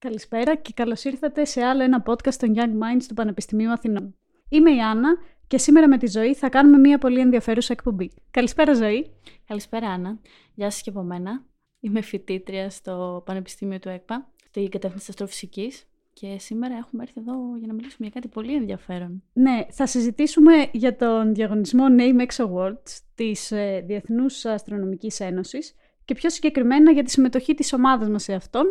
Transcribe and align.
Καλησπέρα 0.00 0.54
και 0.54 0.72
καλώς 0.74 1.04
ήρθατε 1.04 1.44
σε 1.44 1.62
άλλο 1.62 1.82
ένα 1.82 2.02
podcast 2.06 2.34
των 2.34 2.54
Young 2.56 2.72
Minds 2.82 3.04
του 3.08 3.14
Πανεπιστημίου 3.14 3.70
Αθηνών. 3.70 4.14
Είμαι 4.48 4.70
η 4.70 4.80
Άννα 4.80 5.16
και 5.46 5.58
σήμερα 5.58 5.88
με 5.88 5.98
τη 5.98 6.06
Ζωή 6.06 6.34
θα 6.34 6.48
κάνουμε 6.48 6.78
μια 6.78 6.98
πολύ 6.98 7.20
ενδιαφέρουσα 7.20 7.72
εκπομπή. 7.72 8.10
Καλησπέρα, 8.30 8.74
Ζωή. 8.74 9.10
Καλησπέρα, 9.46 9.88
Άννα. 9.88 10.18
Γεια 10.54 10.70
σας 10.70 10.82
και 10.82 10.90
από 10.90 11.02
μένα. 11.02 11.44
Είμαι 11.80 12.00
φοιτήτρια 12.00 12.70
στο 12.70 13.22
Πανεπιστήμιο 13.26 13.78
του 13.78 13.88
ΕΚΠΑ, 13.88 14.30
στην 14.48 14.68
κατεύθυνση 14.68 15.06
αστροφυσικής. 15.08 15.84
Και 16.12 16.38
σήμερα 16.38 16.74
έχουμε 16.76 17.02
έρθει 17.02 17.20
εδώ 17.20 17.56
για 17.58 17.66
να 17.66 17.72
μιλήσουμε 17.72 18.08
για 18.08 18.20
κάτι 18.20 18.28
πολύ 18.34 18.54
ενδιαφέρον. 18.54 19.22
Ναι, 19.32 19.66
θα 19.70 19.86
συζητήσουμε 19.86 20.52
για 20.72 20.96
τον 20.96 21.34
διαγωνισμό 21.34 21.84
NameX 21.98 22.46
Awards 22.46 23.00
της 23.14 23.52
ε, 23.52 23.84
Διεθνούς 23.86 24.44
Αστρονομικής 24.44 25.20
Ένωσης 25.20 25.74
και 26.04 26.14
πιο 26.14 26.30
συγκεκριμένα 26.30 26.90
για 26.90 27.02
τη 27.02 27.10
συμμετοχή 27.10 27.54
της 27.54 27.72
ομάδας 27.72 28.08
μας 28.08 28.22
σε 28.22 28.34
αυτόν. 28.34 28.66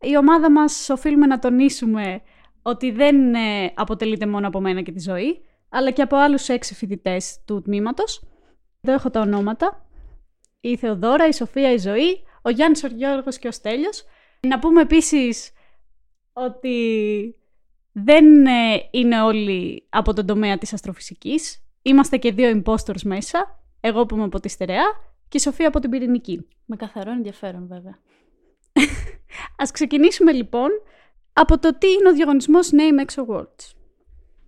Η 0.00 0.16
ομάδα 0.16 0.50
μας 0.50 0.88
οφείλουμε 0.90 1.26
να 1.26 1.38
τονίσουμε 1.38 2.22
ότι 2.62 2.90
δεν 2.90 3.34
ε, 3.34 3.72
αποτελείται 3.74 4.26
μόνο 4.26 4.46
από 4.46 4.60
μένα 4.60 4.82
και 4.82 4.92
τη 4.92 5.00
ζωή, 5.00 5.44
αλλά 5.68 5.90
και 5.90 6.02
από 6.02 6.16
άλλους 6.16 6.48
έξι 6.48 6.74
φοιτητές 6.74 7.38
του 7.44 7.62
τμήματος. 7.62 8.22
Εδώ 8.80 8.92
έχω 8.92 9.10
τα 9.10 9.20
ονόματα. 9.20 9.86
Η 10.60 10.76
Θεοδώρα, 10.76 11.26
η 11.26 11.32
Σοφία, 11.32 11.72
η 11.72 11.78
Ζωή, 11.78 12.24
ο 12.42 12.50
Γιάννης, 12.50 12.84
ο 12.84 12.86
Γιώργος 12.86 13.38
και 13.38 13.48
ο 13.48 13.50
Στέλιος. 13.50 14.04
Να 14.40 14.58
πούμε 14.58 14.80
επίσης 14.80 15.52
ότι 16.32 17.36
δεν 17.92 18.46
ε, 18.46 18.88
είναι 18.90 19.22
όλοι 19.22 19.86
από 19.88 20.12
τον 20.12 20.26
τομέα 20.26 20.58
της 20.58 20.72
αστροφυσικής. 20.72 21.66
Είμαστε 21.82 22.16
και 22.16 22.32
δύο 22.32 22.62
impostors 22.64 23.02
μέσα. 23.04 23.64
Εγώ 23.80 24.06
που 24.06 24.14
είμαι 24.14 24.24
από 24.24 24.40
τη 24.40 24.48
Στερεά 24.48 24.84
και 25.28 25.36
η 25.36 25.40
Σοφία 25.40 25.68
από 25.68 25.80
την 25.80 25.90
Πυρηνική. 25.90 26.48
Με 26.64 26.76
καθαρό 26.76 27.10
ενδιαφέρον 27.10 27.66
βέβαια. 27.66 27.98
Ας 29.62 29.70
ξεκινήσουμε 29.70 30.32
λοιπόν 30.32 30.68
από 31.32 31.58
το 31.58 31.78
τι 31.78 31.92
είναι 31.92 32.08
ο 32.08 32.12
διαγωνισμός 32.12 32.70
NameX 32.72 33.24
Awards. 33.24 33.74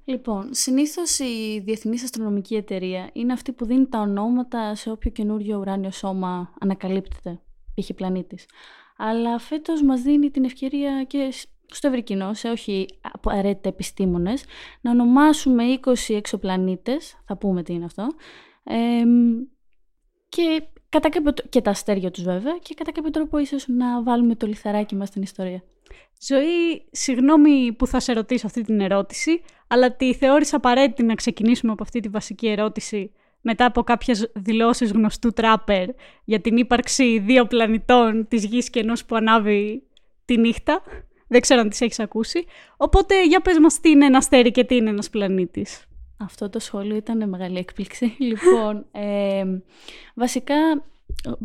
Λοιπόν, 0.05 0.49
συνήθως 0.51 1.19
η 1.19 1.63
Διεθνής 1.65 2.03
Αστρονομική 2.03 2.55
Εταιρεία 2.55 3.11
είναι 3.13 3.33
αυτή 3.33 3.53
που 3.53 3.65
δίνει 3.65 3.87
τα 3.87 4.01
ονόματα 4.01 4.75
σε 4.75 4.91
όποιο 4.91 5.11
καινούριο 5.11 5.59
ουράνιο 5.59 5.91
σώμα 5.91 6.55
ανακαλύπτεται, 6.61 7.41
π.χ. 7.75 7.95
πλανήτης. 7.95 8.47
Αλλά 8.97 9.39
φέτος 9.39 9.83
μας 9.83 10.03
δίνει 10.03 10.31
την 10.31 10.45
ευκαιρία 10.45 11.05
και 11.05 11.33
στο 11.67 11.89
ευρύ 11.89 12.03
κοινό, 12.03 12.35
σε 12.35 12.49
όχι 12.49 12.87
απαραίτητα 13.01 13.69
επιστήμονες, 13.69 14.45
να 14.81 14.91
ονομάσουμε 14.91 15.65
20 15.85 15.93
εξωπλανήτες, 16.09 17.23
θα 17.27 17.37
πούμε 17.37 17.63
τι 17.63 17.73
είναι 17.73 17.85
αυτό, 17.85 18.07
και, 20.29 20.63
κατά 20.89 21.09
κάποιο, 21.09 21.33
και 21.49 21.61
τα 21.61 21.71
αστέρια 21.71 22.11
τους 22.11 22.23
βέβαια, 22.23 22.59
και 22.63 22.75
κατά 22.75 22.93
κάποιο 22.93 23.11
τρόπο 23.11 23.39
ίσως 23.39 23.65
να 23.69 24.03
βάλουμε 24.03 24.35
το 24.35 24.47
λιθαράκι 24.47 24.95
μας 24.95 25.09
στην 25.09 25.23
ιστορία. 25.23 25.63
Ζωή, 26.21 26.87
συγγνώμη 26.91 27.73
που 27.73 27.87
θα 27.87 28.01
σε 28.01 28.13
ρωτήσω 28.13 28.47
αυτή 28.47 28.63
την 28.63 28.81
ερώτηση, 28.81 29.43
αλλά 29.67 29.97
τη 29.97 30.15
θεώρησα 30.15 30.57
απαραίτητη 30.57 31.03
να 31.03 31.15
ξεκινήσουμε 31.15 31.73
από 31.73 31.83
αυτή 31.83 32.01
τη 32.01 32.09
βασική 32.09 32.49
ερώτηση 32.49 33.13
μετά 33.41 33.65
από 33.65 33.83
κάποιες 33.83 34.31
δηλώσεις 34.35 34.91
γνωστού 34.93 35.33
τράπερ 35.33 35.89
για 36.25 36.41
την 36.41 36.57
ύπαρξη 36.57 37.19
δύο 37.19 37.47
πλανητών 37.47 38.27
της 38.29 38.45
γης 38.45 38.71
και 38.71 38.81
ενός 38.81 39.05
που 39.05 39.17
ανάβει 39.17 39.83
τη 40.25 40.39
νύχτα. 40.39 40.83
Δεν 41.29 41.41
ξέρω 41.41 41.61
αν 41.61 41.69
τις 41.69 41.81
έχεις 41.81 41.99
ακούσει. 41.99 42.45
Οπότε 42.77 43.27
για 43.27 43.41
πες 43.41 43.59
μας 43.59 43.81
τι 43.81 43.91
είναι 43.91 44.07
ένα 44.07 44.19
αστέρι 44.19 44.51
και 44.51 44.65
τι 44.65 44.77
είναι 44.77 44.91
ένας 44.91 45.11
πλανήτης. 45.11 45.85
Αυτό 46.17 46.51
το 46.51 46.59
σχόλιο 46.59 46.97
ήταν 46.97 47.29
μεγάλη 47.29 47.59
έκπληξη. 47.59 48.17
λοιπόν, 48.29 48.87
ε, 48.93 49.45
βασικά, 50.15 50.55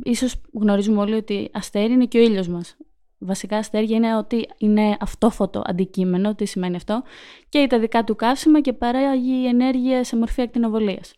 ίσως 0.03 0.35
γνωρίζουμε 0.53 0.99
όλοι 0.99 1.13
ότι 1.13 1.49
αστέρι 1.53 1.93
είναι 1.93 2.05
και 2.05 2.17
ο 2.17 2.21
ήλιος 2.21 2.47
μας. 2.47 2.77
Βασικά 3.17 3.57
αστέρια 3.57 3.95
είναι 3.95 4.17
ότι 4.17 4.49
είναι 4.57 4.97
αυτόφωτο 4.99 5.61
αντικείμενο, 5.65 6.35
τι 6.35 6.45
σημαίνει 6.45 6.75
αυτό, 6.75 7.03
και 7.49 7.67
τα 7.69 7.79
δικά 7.79 8.03
του 8.03 8.15
καύσιμα 8.15 8.61
και 8.61 8.73
παράγει 8.73 9.47
ενέργεια 9.47 10.03
σε 10.03 10.17
μορφή 10.17 10.41
ακτινοβολίας. 10.41 11.13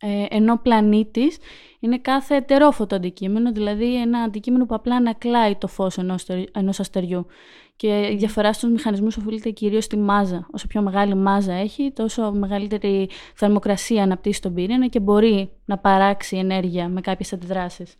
Ε, 0.00 0.26
ενώ 0.30 0.58
πλανήτης 0.58 1.38
είναι 1.80 1.98
κάθε 1.98 2.34
ετερόφωτο 2.34 2.94
αντικείμενο, 2.94 3.52
δηλαδή 3.52 4.00
ένα 4.00 4.18
αντικείμενο 4.18 4.66
που 4.66 4.74
απλά 4.74 4.96
ανακλάει 4.96 5.56
το 5.56 5.66
φως 5.66 5.98
ενός, 5.98 6.26
ενός 6.52 6.80
αστεριού. 6.80 7.26
Και 7.80 8.08
η 8.12 8.16
διαφορά 8.16 8.52
στους 8.52 8.70
μηχανισμούς 8.70 9.16
οφείλεται 9.16 9.50
κυρίως 9.50 9.84
στη 9.84 9.96
μάζα. 9.96 10.46
Όσο 10.52 10.66
πιο 10.66 10.82
μεγάλη 10.82 11.14
μάζα 11.14 11.52
έχει, 11.52 11.92
τόσο 11.94 12.32
μεγαλύτερη 12.32 13.08
θερμοκρασία 13.34 14.02
αναπτύσσει 14.02 14.42
τον 14.42 14.54
πυρήνα 14.54 14.86
και 14.86 15.00
μπορεί 15.00 15.50
να 15.64 15.78
παράξει 15.78 16.36
ενέργεια 16.36 16.88
με 16.88 17.00
κάποιες 17.00 17.32
αντιδράσεις. 17.32 17.96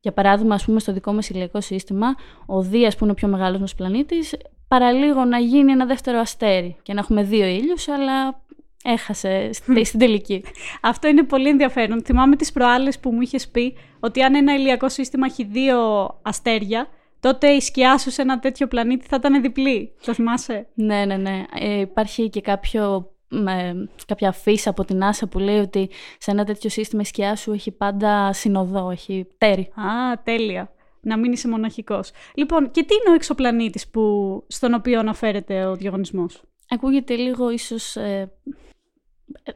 Για 0.00 0.12
παράδειγμα, 0.12 0.54
ας 0.54 0.64
πούμε, 0.64 0.80
στο 0.80 0.92
δικό 0.92 1.12
μας 1.12 1.28
ηλιακό 1.28 1.60
σύστημα, 1.60 2.06
ο 2.46 2.62
Δίας 2.62 2.96
που 2.96 3.04
είναι 3.04 3.12
ο 3.12 3.14
πιο 3.14 3.28
μεγάλος 3.28 3.60
μας 3.60 3.74
πλανήτης, 3.74 4.36
παραλίγο 4.68 5.24
να 5.24 5.38
γίνει 5.38 5.72
ένα 5.72 5.86
δεύτερο 5.86 6.18
αστέρι 6.18 6.76
και 6.82 6.92
να 6.92 7.00
έχουμε 7.00 7.22
δύο 7.22 7.46
ήλιους, 7.46 7.88
αλλά 7.88 8.42
έχασε 8.84 9.50
στην 9.82 9.98
τελική. 9.98 10.44
Αυτό 10.90 11.08
είναι 11.08 11.22
πολύ 11.22 11.48
ενδιαφέρον. 11.48 12.02
Θυμάμαι 12.04 12.36
τις 12.36 12.52
προάλλες 12.52 12.98
που 12.98 13.10
μου 13.12 13.20
είχες 13.20 13.48
πει 13.48 13.76
ότι 14.00 14.22
αν 14.22 14.34
ένα 14.34 14.54
ηλιακό 14.54 14.88
σύστημα 14.88 15.26
έχει 15.26 15.44
δύο 15.44 15.78
αστέρια, 16.22 16.88
τότε 17.20 17.48
η 17.48 17.60
σκιά 17.60 17.98
σου 17.98 18.10
σε 18.10 18.22
ένα 18.22 18.38
τέτοιο 18.38 18.66
πλανήτη 18.66 19.06
θα 19.06 19.16
ήταν 19.16 19.42
διπλή. 19.42 19.94
Το 20.04 20.14
θυμάσαι; 20.14 20.66
Ναι, 20.74 21.04
ναι, 21.04 21.16
ναι. 21.16 21.44
Ε, 21.58 21.80
υπάρχει 21.80 22.28
και 22.28 22.40
κάποιο 22.40 23.12
με 23.28 23.88
κάποια 24.06 24.32
φύση 24.32 24.68
από 24.68 24.84
την 24.84 25.02
άσα 25.02 25.26
που 25.26 25.38
λέει 25.38 25.58
ότι 25.58 25.90
σε 26.18 26.30
ένα 26.30 26.44
τέτοιο 26.44 26.70
σύστημα 26.70 27.02
η 27.02 27.04
σκιά 27.04 27.36
σου 27.36 27.52
έχει 27.52 27.70
πάντα 27.70 28.32
συνοδό, 28.32 28.90
έχει 28.90 29.26
τέρι. 29.38 29.62
Α, 29.74 30.22
τέλεια. 30.22 30.72
Να 31.00 31.18
μην 31.18 31.32
είσαι 31.32 31.48
μοναχικός. 31.48 32.10
Λοιπόν, 32.34 32.70
και 32.70 32.82
τι 32.82 32.94
είναι 32.94 33.10
ο 33.10 33.14
εξωπλανήτης 33.14 33.88
που, 33.88 34.44
στον 34.48 34.74
οποίο 34.74 34.98
αναφέρεται 34.98 35.64
ο 35.64 35.74
διαγωνισμός; 35.76 36.42
Ακούγεται 36.68 37.14
λίγο 37.14 37.50
ίσως 37.50 37.96
ε, 37.96 38.32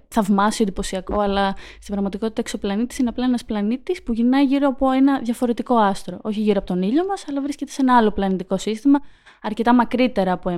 θαυμάσιο, 0.08 0.64
εντυπωσιακό, 0.64 1.20
αλλά 1.20 1.54
στην 1.56 1.86
πραγματικότητα 1.86 2.40
εξωπλανήτης 2.40 2.98
είναι 2.98 3.08
απλά 3.08 3.24
ένας 3.24 3.44
πλανήτης 3.44 4.02
που 4.02 4.12
γυρνάει 4.12 4.44
γύρω 4.44 4.68
από 4.68 4.90
ένα 4.90 5.18
διαφορετικό 5.18 5.76
άστρο. 5.76 6.18
Όχι 6.22 6.40
γύρω 6.40 6.58
από 6.58 6.66
τον 6.66 6.82
ήλιο 6.82 7.06
μας, 7.06 7.24
αλλά 7.28 7.40
βρίσκεται 7.40 7.70
σε 7.70 7.82
ένα 7.82 7.96
άλλο 7.96 8.10
πλανητικό 8.10 8.56
σύστημα, 8.56 9.00
αρκετά 9.42 9.74
μακρύτερα 9.74 10.32
από 10.32 10.50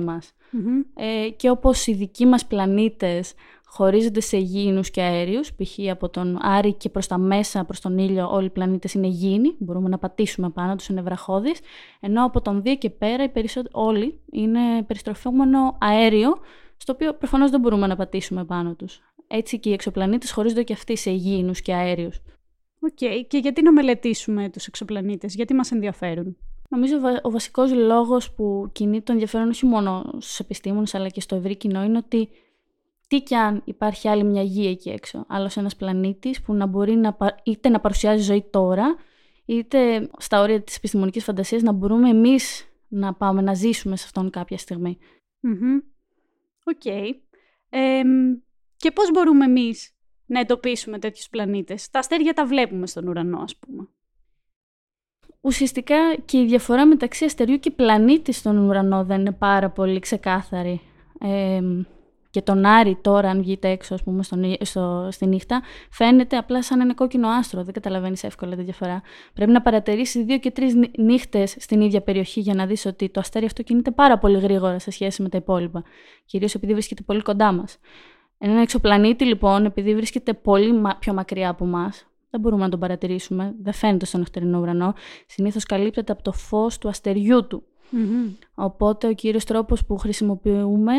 Ε, 0.95 1.29
και 1.29 1.49
όπως 1.49 1.87
οι 1.87 1.93
δικοί 1.93 2.25
μας 2.25 2.45
πλανήτες 2.45 3.33
χωρίζονται 3.65 4.19
σε 4.19 4.37
γήινους 4.37 4.91
και 4.91 5.01
αέριους, 5.01 5.53
π.χ. 5.53 5.89
από 5.91 6.09
τον 6.09 6.37
Άρη 6.41 6.73
και 6.73 6.89
προς 6.89 7.07
τα 7.07 7.17
μέσα, 7.17 7.63
προς 7.63 7.79
τον 7.79 7.97
ήλιο, 7.97 8.31
όλοι 8.31 8.45
οι 8.45 8.49
πλανήτες 8.49 8.93
είναι 8.93 9.07
γήινοι, 9.07 9.55
μπορούμε 9.57 9.89
να 9.89 9.97
πατήσουμε 9.97 10.49
πάνω 10.49 10.75
τους, 10.75 10.87
είναι 10.87 11.01
βραχώδεις, 11.01 11.59
ενώ 11.99 12.25
από 12.25 12.41
τον 12.41 12.61
Δία 12.61 12.75
και 12.75 12.89
πέρα 12.89 13.23
οι 13.23 13.31
όλοι 13.71 14.19
είναι 14.31 14.83
περιστροφόμενο 14.87 15.77
αέριο, 15.79 16.37
στο 16.77 16.93
οποίο 16.93 17.13
προφανώς 17.13 17.51
δεν 17.51 17.59
μπορούμε 17.59 17.87
να 17.87 17.95
πατήσουμε 17.95 18.45
πάνω 18.45 18.75
τους. 18.75 19.01
Έτσι 19.27 19.59
και 19.59 19.69
οι 19.69 19.73
εξωπλανήτες 19.73 20.31
χωρίζονται 20.31 20.63
και 20.63 20.73
αυτοί 20.73 20.97
σε 20.97 21.11
γήινους 21.11 21.61
και 21.61 21.73
αέριους. 21.73 22.21
OK. 22.79 22.89
Okay. 22.99 23.25
Και 23.27 23.37
γιατί 23.37 23.61
να 23.61 23.71
μελετήσουμε 23.71 24.49
τους 24.49 24.67
εξωπλανήτες, 24.67 25.35
γιατί 25.35 25.53
μας 25.53 25.71
ενδιαφέρουν; 25.71 26.37
Νομίζω 26.69 26.97
ο 27.21 27.31
βασικός 27.31 27.73
λόγος 27.73 28.31
που 28.31 28.69
κινεί 28.71 29.01
το 29.01 29.11
ενδιαφέρον 29.11 29.49
όχι 29.49 29.65
μόνο 29.65 30.03
στους 30.17 30.39
επιστήμονες 30.39 30.95
αλλά 30.95 31.07
και 31.07 31.21
στο 31.21 31.35
ευρύ 31.35 31.55
κοινό 31.55 31.83
είναι 31.83 31.97
ότι 31.97 32.29
τι 33.07 33.21
κι 33.21 33.35
αν 33.35 33.61
υπάρχει 33.65 34.07
άλλη 34.07 34.23
μια 34.23 34.41
γη 34.41 34.67
εκεί 34.67 34.89
έξω, 34.89 35.25
άλλος 35.27 35.57
ένας 35.57 35.75
πλανήτης 35.75 36.41
που 36.41 36.53
να 36.53 36.65
μπορεί 36.65 36.95
να, 36.95 37.17
είτε 37.43 37.69
να 37.69 37.79
παρουσιάζει 37.79 38.23
ζωή 38.23 38.45
τώρα, 38.49 38.95
είτε 39.45 40.09
στα 40.17 40.41
όρια 40.41 40.61
της 40.61 40.75
επιστημονικής 40.75 41.23
φαντασίας 41.23 41.61
να 41.61 41.71
μπορούμε 41.71 42.09
εμείς 42.09 42.69
να 42.87 43.13
πάμε 43.13 43.41
να 43.41 43.53
ζήσουμε 43.53 43.95
σε 43.95 44.03
αυτόν 44.05 44.29
κάποια 44.29 44.57
στιγμή. 44.57 44.97
OK. 46.67 46.81
Okay. 46.83 47.09
και 48.77 48.91
πώς 48.91 49.11
μπορούμε 49.11 49.45
εμείς 49.45 49.95
να 50.25 50.39
εντοπίσουμε 50.39 50.99
τέτοιους 50.99 51.29
πλανήτες; 51.29 51.89
Τα 51.89 51.99
αστέρια 51.99 52.33
τα 52.33 52.45
βλέπουμε 52.45 52.87
στον 52.87 53.07
ουρανό, 53.07 53.39
ας 53.39 53.55
πούμε. 53.55 53.87
Ουσιαστικά 55.41 56.15
και 56.25 56.41
η 56.41 56.45
διαφορά 56.45 56.85
μεταξύ 56.85 57.25
αστεριού 57.25 57.57
και 57.59 57.71
πλανήτη 57.71 58.31
στον 58.31 58.57
ουρανό 58.57 59.05
δεν 59.05 59.19
είναι 59.19 59.31
πάρα 59.31 59.69
πολύ 59.69 59.99
ξεκάθαρη. 59.99 60.81
Ε, 61.19 61.61
και 62.35 62.41
τον 62.41 62.65
Άρη 62.65 62.97
τώρα, 63.01 63.29
αν 63.29 63.41
βγείτε 63.41 63.69
έξω, 63.69 63.93
ας 63.93 64.03
πούμε, 64.03 64.23
στον, 64.23 64.55
στο, 64.61 65.07
στη 65.11 65.25
νύχτα, 65.25 65.61
φαίνεται 65.89 66.37
απλά 66.37 66.63
σαν 66.63 66.81
ένα 66.81 66.93
κόκκινο 66.93 67.27
άστρο. 67.27 67.63
Δεν 67.63 67.73
καταλαβαίνεις 67.73 68.23
εύκολα 68.23 68.55
τη 68.55 68.61
διαφορά. 68.61 69.01
Πρέπει 69.33 69.51
να 69.51 69.61
παρατηρήσεις 69.61 70.25
δύο 70.25 70.37
και 70.37 70.51
τρεις 70.51 70.73
νύχτες 70.97 71.55
στην 71.59 71.81
ίδια 71.81 72.01
περιοχή 72.01 72.39
για 72.39 72.53
να 72.53 72.65
δεις 72.65 72.85
ότι 72.85 73.09
το 73.09 73.19
αστέρι 73.19 73.45
αυτό 73.45 73.63
κινείται 73.63 73.91
πάρα 73.91 74.17
πολύ 74.17 74.39
γρήγορα 74.39 74.79
σε 74.79 74.91
σχέση 74.91 75.21
με 75.21 75.29
τα 75.29 75.37
υπόλοιπα. 75.37 75.83
Κυρίως 76.25 76.55
επειδή 76.55 76.73
βρίσκεται 76.73 77.01
πολύ 77.05 77.21
κοντά 77.21 77.51
μας. 77.51 77.77
Ένα 78.37 78.61
εξωπλανήτη, 78.61 79.25
λοιπόν, 79.25 79.65
επειδή 79.65 79.95
βρίσκεται 79.95 80.33
πολύ 80.33 80.81
πιο 80.99 81.13
μακριά 81.13 81.49
από 81.49 81.65
εμά, 81.65 81.93
δεν 82.29 82.39
μπορούμε 82.39 82.63
να 82.63 82.69
τον 82.69 82.79
παρατηρήσουμε, 82.79 83.55
δεν 83.61 83.73
φαίνεται 83.73 84.05
στον 84.05 84.19
νυχτερινό 84.19 84.59
ουρανό. 84.59 84.93
Συνήθως 85.25 85.63
καλύπτεται 85.63 86.11
από 86.11 86.23
το 86.23 86.31
φως 86.31 86.77
του 86.77 86.87
αστεριού 86.87 87.47
του. 87.47 87.63
Οπότε 88.55 89.07
ο 89.07 89.13
κύριος 89.13 89.43
τρόπος 89.43 89.85
που 89.85 89.97
χρησιμοποιούμε 89.97 90.93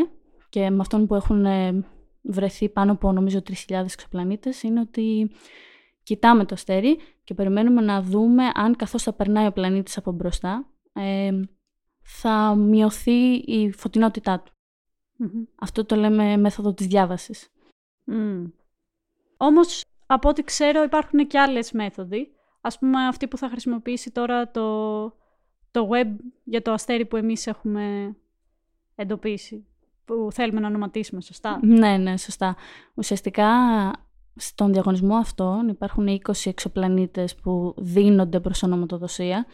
και 0.56 0.70
με 0.70 0.80
αυτόν 0.80 1.06
που 1.06 1.14
έχουν 1.14 1.44
ε, 1.44 1.84
βρεθεί 2.22 2.68
πάνω 2.68 2.92
από 2.92 3.12
νομίζω 3.12 3.42
3.000 3.68 3.82
εξωπλανήτες 3.82 4.62
είναι 4.62 4.80
ότι 4.80 5.30
κοιτάμε 6.02 6.44
το 6.44 6.54
αστέρι 6.54 6.98
και 7.24 7.34
περιμένουμε 7.34 7.80
να 7.80 8.02
δούμε 8.02 8.50
αν 8.54 8.76
καθώς 8.76 9.02
θα 9.02 9.12
περνάει 9.12 9.46
ο 9.46 9.52
πλανήτης 9.52 9.96
από 9.96 10.12
μπροστά 10.12 10.66
ε, 10.92 11.40
θα 12.02 12.54
μειωθεί 12.54 13.34
η 13.34 13.72
φωτεινότητά 13.72 14.40
του. 14.40 14.52
Αυτό 15.60 15.84
το 15.84 15.96
λέμε 15.96 16.36
μέθοδο 16.36 16.74
της 16.74 16.86
διάβασης. 16.86 17.48
Mm. 18.10 18.50
Όμως, 19.36 19.84
από 20.06 20.28
ό,τι 20.28 20.42
ξέρω, 20.42 20.82
υπάρχουν 20.82 21.26
και 21.26 21.38
άλλες 21.38 21.72
μέθοδοι. 21.72 22.32
Ας 22.60 22.78
πούμε, 22.78 23.06
αυτή 23.06 23.28
που 23.28 23.36
θα 23.36 23.48
χρησιμοποιήσει 23.48 24.10
τώρα 24.10 24.50
το, 24.50 25.06
το 25.70 25.88
web 25.92 26.16
για 26.44 26.62
το 26.62 26.72
αστέρι 26.72 27.06
που 27.06 27.16
εμείς 27.16 27.46
έχουμε 27.46 28.16
εντοπίσει, 28.94 29.66
που 30.06 30.28
θέλουμε 30.32 30.60
να 30.60 30.66
ονοματίσουμε, 30.66 31.20
σωστά; 31.20 31.60
Ναι, 31.62 31.96
ναι, 31.96 32.16
σωστά. 32.16 32.56
Ουσιαστικά, 32.94 33.50
στον 34.36 34.72
διαγωνισμό 34.72 35.16
αυτόν 35.16 35.68
υπάρχουν 35.68 36.20
20 36.26 36.32
εξωπλανήτες 36.44 37.34
που 37.34 37.74
δίνονται 37.76 38.40
προς 38.40 38.62
ονοματοδοσία 38.62 39.46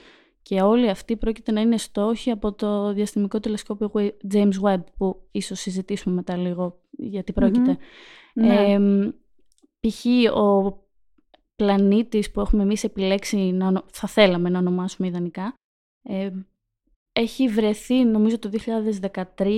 και 0.43 0.61
όλοι 0.61 0.89
αυτοί 0.89 1.17
πρόκειται 1.17 1.53
να 1.53 1.61
είναι 1.61 1.77
στόχοι 1.77 2.31
από 2.31 2.53
το 2.53 2.93
διαστημικό 2.93 3.41
τηλεσκόπιο 3.41 3.91
James 4.33 4.61
Webb, 4.63 4.83
που 4.97 5.23
ίσως 5.31 5.61
συζητήσουμε 5.61 6.15
μετά 6.15 6.37
λίγο 6.37 6.81
γιατί 6.91 7.33
ναι. 8.35 8.79
π.χ. 9.81 10.05
ο 10.37 10.81
πλανήτης 11.57 12.31
που 12.31 12.41
έχουμε 12.41 12.63
εμείς 12.63 12.85
επιλέξει, 12.85 13.37
να, 13.37 13.83
θα 13.93 14.09
θέλαμε 14.09 14.49
να 14.49 14.59
ονομάσουμε 14.59 15.09
ιδανικά, 15.09 15.55
έχει 17.13 17.49
βρεθεί 17.49 18.05
νομίζω 18.05 18.39
το 18.39 18.51
2013 18.65 19.51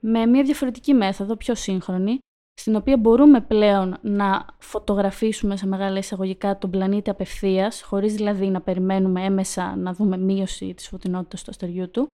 με 0.00 0.26
μια 0.26 0.42
διαφορετική 0.42 0.94
μέθοδο, 0.94 1.36
πιο 1.36 1.54
σύγχρονη, 1.54 2.18
στην 2.54 2.76
οποία 2.76 2.96
μπορούμε 2.96 3.40
πλέον 3.40 3.96
να 4.00 4.46
φωτογραφίσουμε 4.58 5.56
σε 5.56 5.66
μεγάλα 5.66 5.98
εισαγωγικά 5.98 6.58
τον 6.58 6.70
πλανήτη 6.70 7.10
απευθείας, 7.10 7.82
χωρίς 7.82 8.14
δηλαδή 8.14 8.48
να 8.48 8.60
περιμένουμε 8.60 9.24
έμεσα 9.24 9.76
να 9.76 9.92
δούμε 9.92 10.16
μείωση 10.16 10.74
της 10.74 10.88
φωτεινότητας 10.88 11.44
του 11.44 11.50
αστεριού 11.50 11.90
του. 11.90 12.06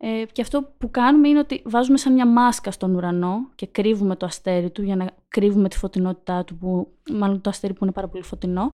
Ε, 0.00 0.24
και 0.32 0.42
αυτό 0.42 0.62
που 0.78 0.90
κάνουμε 0.90 1.28
είναι 1.28 1.38
ότι 1.38 1.62
βάζουμε 1.64 1.98
σαν 1.98 2.12
μια 2.12 2.26
μάσκα 2.26 2.70
στον 2.70 2.94
ουρανό 2.94 3.50
και 3.54 3.66
κρύβουμε 3.66 4.16
το 4.16 4.26
αστέρι 4.26 4.70
του 4.70 4.82
για 4.82 4.96
να 4.96 5.10
κρύβουμε 5.28 5.68
τη 5.68 5.78
φωτεινότητά 5.78 6.44
του, 6.44 6.56
που, 6.56 6.92
μάλλον 7.10 7.40
το 7.40 7.50
αστέρι 7.50 7.72
που 7.72 7.84
είναι 7.84 7.92
πάρα 7.92 8.08
πολύ 8.08 8.22
φωτεινό, 8.22 8.68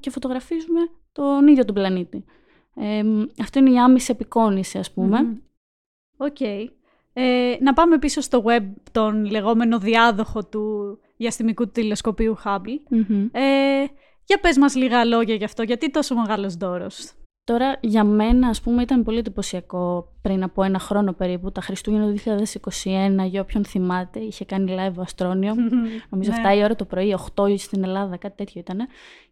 και 0.00 0.10
φωτογραφίζουμε 0.10 0.80
τον 1.12 1.46
ίδιο 1.48 1.64
τον 1.64 1.74
πλανήτη. 1.74 2.24
Ε, 2.74 3.02
αυτό 3.40 3.58
είναι 3.58 3.70
η 3.70 3.78
άμεση 3.78 4.10
απεικόνιση, 4.12 4.78
ας 4.78 4.92
πούμε. 4.92 5.42
Οκ. 6.16 6.38
Ε, 7.16 7.56
να 7.60 7.72
πάμε 7.72 7.98
πίσω 7.98 8.20
στο 8.20 8.44
Webb, 8.46 8.64
τον 8.92 9.24
λεγόμενο 9.24 9.78
διάδοχο 9.78 10.44
του 10.44 10.98
διαστημικού 11.16 11.68
τηλεσκοπίου 11.68 12.36
Hubble. 12.44 12.96
Ε, 13.32 13.84
για 14.24 14.40
πες 14.40 14.58
μας 14.58 14.74
λίγα 14.74 15.04
λόγια 15.04 15.34
γι' 15.34 15.44
αυτό, 15.44 15.62
γιατί 15.62 15.90
τόσο 15.90 16.14
μεγάλος 16.14 16.54
ντόρος. 16.54 17.12
Τώρα 17.44 17.78
για 17.80 18.04
μένα 18.04 18.48
ας 18.48 18.60
πούμε 18.60 18.82
ήταν 18.82 19.02
πολύ 19.02 19.18
εντυπωσιακό 19.18 20.12
πριν 20.22 20.42
από 20.42 20.62
ένα 20.62 20.78
χρόνο 20.78 21.12
περίπου, 21.12 21.52
τα 21.52 21.60
Χριστούγεννα 21.60 22.12
του 22.12 22.18
2021 23.22 23.26
για 23.26 23.40
όποιον 23.40 23.64
θυμάται, 23.64 24.20
είχε 24.20 24.44
κάνει 24.44 24.74
live 24.78 24.94
ο 24.96 25.00
Αστρόνιο, 25.00 25.54
νομίζω 26.10 26.30
ναι. 26.30 26.52
7 26.52 26.56
η 26.56 26.62
ώρα 26.62 26.74
το 26.74 26.84
πρωί, 26.84 27.16
8 27.34 27.58
στην 27.58 27.82
Ελλάδα, 27.82 28.16
κάτι 28.16 28.36
τέτοιο 28.36 28.60
ήταν 28.60 28.78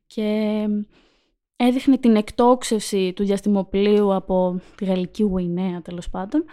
και 0.06 0.68
έδειχνε 1.56 1.98
την 1.98 2.16
εκτόξευση 2.16 3.12
του 3.16 3.24
διαστημοπλίου 3.24 4.14
από 4.14 4.60
τη 4.76 4.84
γαλλική 4.84 5.22
Ουινέα 5.22 5.82
τέλος 5.82 6.10
πάντων 6.10 6.44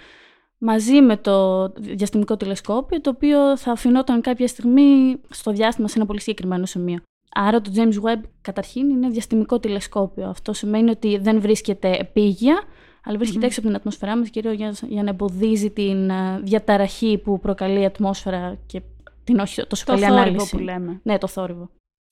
μαζί 0.60 1.02
με 1.02 1.18
το 1.18 1.68
διαστημικό 1.70 2.38
τηλεσκόπιο, 2.38 3.02
το 3.02 3.10
οποίο 3.10 3.58
θα 3.58 3.72
αφινόταν 3.72 4.22
κάποια 4.22 4.48
στιγμή 4.48 5.20
στο 5.30 5.52
διάστημα 5.52 5.88
σε 5.88 5.98
ένα 5.98 6.06
πολύ 6.06 6.20
συγκεκριμένο 6.20 6.66
σημείο. 6.66 7.00
Άρα 7.34 7.62
το 7.62 7.72
James 7.76 8.08
Webb 8.08 8.22
καταρχήν 8.42 8.90
είναι 8.90 9.10
διαστημικό 9.10 9.60
τηλεσκόπιο. 9.60 10.30
Αυτό 10.30 10.54
σημαίνει 10.54 10.90
ότι 10.90 11.18
δεν 11.18 11.42
βρίσκεται 11.42 11.98
επίγεια, 12.00 12.64
αλλά 13.04 13.18
βρίσκεται 13.18 13.46
έξω 13.46 13.60
από 13.60 13.68
την 13.68 13.78
ατμόσφαιρά 13.78 14.18
μας, 14.18 14.30
κυρίως 14.30 14.56
για, 14.56 14.76
για 14.88 15.04
να 15.04 15.10
εμποδίζει 15.10 15.72
την 15.72 16.10
ε, 16.10 16.40
διαταραχή 16.44 17.18
που 17.18 17.40
προκαλεί 17.40 17.82
η 17.82 17.86
ατμόσφαιρα 17.86 18.58
και 18.66 18.82
την 19.24 19.40
όχι 19.40 19.68
τόσο 19.68 19.86
το 19.86 19.92
καλή 19.92 20.06
ανάλυση. 20.06 20.50
που 20.50 20.64
λέμε. 20.64 21.00
Ναι, 21.04 21.18
το 21.18 21.28
θόρυβο. 21.28 21.70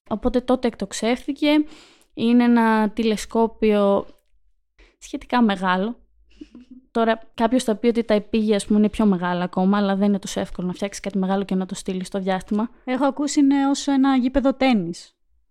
Οπότε 0.10 0.42
τότε 0.42 0.68
εκτοξεύθηκε. 0.68 1.48
Είναι 2.14 2.44
ένα 2.44 2.90
τηλεσκόπιο 2.90 4.06
σχετικά 4.98 5.42
μεγάλο, 5.42 5.96
Τώρα, 6.98 7.20
κάποιος 7.34 7.64
θα 7.64 7.76
πει 7.76 7.88
ότι 7.88 8.04
τα 8.04 8.14
επίγεια 8.14 8.56
ας 8.56 8.66
πούμε, 8.66 8.80
είναι 8.80 8.90
πιο 8.90 9.06
μεγάλα 9.06 9.44
ακόμα, 9.44 9.78
αλλά 9.78 9.96
δεν 9.96 10.08
είναι 10.08 10.20
τόσο 10.20 10.40
εύκολο 10.40 10.68
να 10.68 10.74
φτιάξει 10.74 11.02
κάτι 11.02 11.18
μεγάλο 11.18 11.44
και 11.44 11.56
να 11.56 11.66
το 11.66 11.76
στείλεις 11.76 12.08
στο 12.08 12.20
διάστημα. 12.20 12.70
Έχω 12.84 13.06
ακούσει 13.06 13.40
είναι 13.40 13.68
όσο 13.70 13.92
ένα 13.92 14.16
γήπεδο 14.16 14.54
τέννη. 14.54 14.92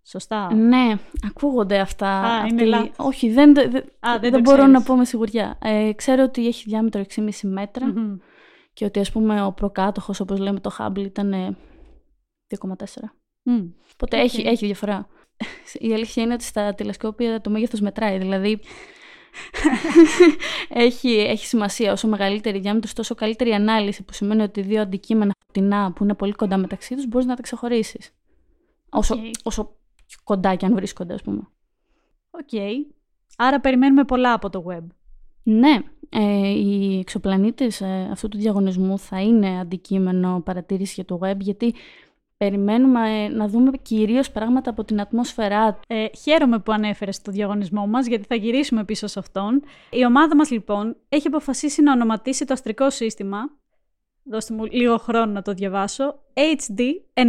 Σωστά; 0.03 0.53
Ναι, 0.53 0.97
ακούγονται 1.27 1.79
αυτά. 1.79 2.07
Α, 2.07 2.41
αυτή... 2.43 2.63
είναι 2.63 2.91
Όχι, 2.97 3.29
δεν, 3.29 3.53
δεν, 3.53 3.75
Α, 3.99 4.19
δεν, 4.19 4.31
δεν 4.31 4.41
μπορώ 4.41 4.67
να 4.67 4.81
πω 4.81 4.95
με 4.95 5.05
σιγουριά. 5.05 5.57
Ε, 5.61 5.91
ξέρω 5.95 6.23
ότι 6.23 6.47
έχει 6.47 6.63
διάμετρο 6.67 7.03
6,5 7.15 7.29
μετρα 7.41 7.93
και 8.73 8.85
ότι 8.85 8.99
ας 8.99 9.11
πούμε 9.11 9.43
ο 9.43 9.51
προκάτοχος, 9.51 10.19
όπως 10.19 10.39
λέμε 10.39 10.59
το 10.59 10.75
Hubble, 10.79 11.05
ήταν 11.05 11.57
2,4. 12.59 12.75
Mm. 13.49 13.69
Οπότε 13.93 14.19
έχει, 14.19 14.41
έχει 14.47 14.65
διαφορά. 14.65 15.07
Η 15.87 15.93
αλήθεια 15.93 16.23
είναι 16.23 16.33
ότι 16.33 16.43
στα 16.43 16.73
τηλεσκόπια 16.73 17.41
το 17.41 17.49
μέγεθος 17.49 17.79
μετράει. 17.79 18.17
Δηλαδή 18.17 18.59
έχει, 20.69 21.09
έχει 21.09 21.45
σημασία. 21.45 21.91
Όσο 21.91 22.07
μεγαλύτερη 22.07 22.59
διάμετρος, 22.59 22.93
τόσο 22.93 23.15
καλύτερη 23.15 23.51
ανάλυση, 23.51 24.03
που 24.03 24.13
σημαίνει 24.13 24.41
ότι 24.41 24.61
δύο 24.61 24.81
αντικείμενα 24.81 25.31
φτηνά 25.47 25.91
που 25.91 26.03
είναι 26.03 26.13
πολύ 26.13 26.31
κοντά 26.31 26.57
μεταξύ 26.57 26.95
τους 26.95 27.07
μπορείς 27.07 27.27
να 27.27 27.35
τα 27.35 27.41
ξεχωρίσεις. 27.41 28.11
Όσο, 28.89 29.15
όσο 29.43 29.75
κοντά 30.23 30.55
και 30.55 30.65
αν 30.65 30.73
βρίσκονται, 30.73 31.13
ας 31.13 31.21
πούμε. 31.21 31.47
Οκ. 32.29 32.49
Άρα 33.37 33.59
περιμένουμε 33.59 34.03
πολλά 34.03 34.33
από 34.33 34.49
το 34.49 34.65
Webb. 34.69 34.87
Ναι. 35.43 35.79
Ε, 36.09 36.47
οι 36.47 36.99
εξωπλανήτες 36.99 37.81
ε, 37.81 38.07
αυτού 38.11 38.27
του 38.27 38.37
διαγωνισμού 38.37 38.99
θα 38.99 39.21
είναι 39.21 39.59
αντικείμενο 39.59 40.41
παρατήρησης 40.45 40.95
για 40.95 41.05
το 41.05 41.19
Webb 41.23 41.37
γιατί 41.37 41.73
περιμένουμε 42.37 43.23
ε, 43.23 43.27
να 43.27 43.47
δούμε 43.47 43.71
κυρίως 43.81 44.31
πράγματα 44.31 44.69
από 44.69 44.83
την 44.83 45.01
ατμόσφαιρά 45.01 45.73
του. 45.73 45.79
Ε, 45.87 46.05
χαίρομαι 46.21 46.59
που 46.59 46.71
ανέφερες 46.71 47.21
το 47.21 47.31
διαγωνισμό 47.31 47.87
μας, 47.87 48.07
γιατί 48.07 48.25
θα 48.27 48.35
γυρίσουμε 48.35 48.83
πίσω 48.83 49.07
σε 49.07 49.19
αυτόν. 49.19 49.63
Η 49.89 50.05
ομάδα 50.05 50.35
μας 50.35 50.51
λοιπόν 50.51 50.95
έχει 51.09 51.27
αποφασίσει 51.27 51.81
να 51.81 51.91
ονοματίσει 51.91 52.45
το 52.45 52.53
αστρικό 52.53 52.89
σύστημα, 52.89 53.39
δώστε 54.23 54.53
μου 54.53 54.65
λίγο 54.65 54.97
χρόνο 54.97 55.31
να 55.31 55.41
το 55.41 55.53
διαβάσω, 55.53 56.19
HD 56.33 56.81
9550-86, 57.13 57.21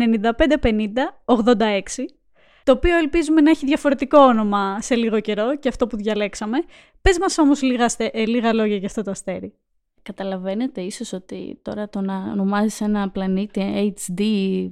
το 2.65 2.73
οποίο 2.73 2.97
ελπίζουμε 2.97 3.41
να 3.41 3.51
έχει 3.51 3.67
διαφορετικό 3.67 4.19
όνομα 4.19 4.81
σε 4.81 4.95
λίγο 4.95 5.21
καιρό 5.21 5.57
και 5.57 5.69
αυτό 5.69 5.87
που 5.87 5.97
διαλέξαμε. 5.97 6.59
Πες 7.03 7.19
μας 7.19 7.39
όμως 7.39 7.63
λίγα, 7.63 7.91
ε, 7.97 8.27
λίγα 8.27 8.53
λόγια 8.53 8.77
για 8.77 8.87
αυτό 8.87 9.03
το 9.03 9.11
αστέρι. 9.11 9.58
Καταλαβαίνετε 10.09 10.81
ίσως 10.81 11.13
ότι 11.13 11.59
τώρα 11.63 11.89
το 11.89 12.01
να 12.01 12.17
ονομάζεις 12.33 12.81
ένα 12.81 13.11
πλανήτη 13.11 13.93
HD, 13.97 14.23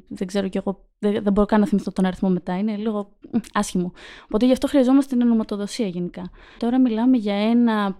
δεν 0.09 0.27
ξέρω 0.27 0.49
κι 0.49 0.59
εγώ, 0.59 0.85
δεν, 0.99 1.23
δεν 1.23 1.33
μπορώ 1.33 1.47
καν 1.47 1.61
να 1.61 1.67
θυμηθώ 1.67 1.93
τον 1.93 2.05
αριθμό 2.05 2.29
μετά, 2.29 2.59
είναι 2.59 2.77
λίγο 2.77 3.13
άσχημο. 3.53 3.93
Οπότε 4.25 4.47
γι' 4.47 4.53
αυτό 4.53 4.67
χρειαζόμαστε 4.67 5.17
την 5.17 5.27
ονοματοδοσία 5.27 5.87
γενικά. 5.87 6.31
Τώρα 6.59 6.81
μιλάμε 6.81 7.17
για 7.17 7.35
ένα 7.35 7.99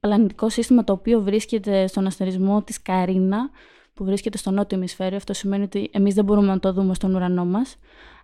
πλανητικό 0.00 0.48
σύστημα 0.48 0.84
το 0.84 0.92
οποίο 0.92 1.20
βρίσκεται 1.20 1.86
στον 1.86 2.06
αστερισμό 2.06 2.62
της 2.62 2.82
Καρίνα, 2.82 3.50
που 3.94 4.04
βρίσκεται 4.04 4.38
στο 4.38 4.50
νότιο 4.50 4.78
ημισφαίριο. 4.78 5.16
Αυτό 5.16 5.32
σημαίνει 5.32 5.62
ότι 5.62 5.90
εμείς 5.92 6.14
δεν 6.14 6.24
μπορούμε 6.24 6.46
να 6.46 6.58
το 6.58 6.72
δούμε 6.72 6.94
στον 6.94 7.14
ουρανό 7.14 7.44
μας. 7.44 7.76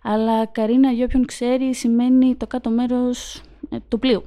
Αλλά 0.03 0.45
Καρίνα, 0.45 0.91
για 0.91 1.05
όποιον 1.05 1.25
ξέρει, 1.25 1.73
σημαίνει 1.73 2.35
το 2.35 2.47
κάτω 2.47 2.69
μέρος 2.69 3.41
ε, 3.69 3.77
του 3.87 3.99
πλοίου. 3.99 4.23